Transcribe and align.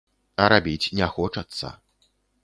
А 0.43 0.45
рабіць 0.53 0.93
не 0.99 1.09
хочацца. 1.17 1.67